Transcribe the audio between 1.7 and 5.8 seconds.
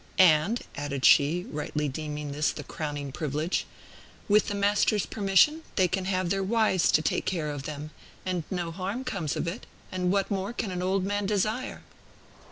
deeming this the crowning privilege, "with the Master's permission,